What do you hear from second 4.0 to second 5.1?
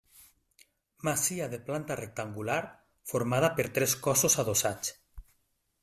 cossos adossats.